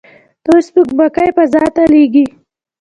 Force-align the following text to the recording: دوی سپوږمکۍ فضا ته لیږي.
دوی 0.45 0.61
سپوږمکۍ 0.67 1.29
فضا 1.37 1.63
ته 1.75 1.83
لیږي. 1.91 2.25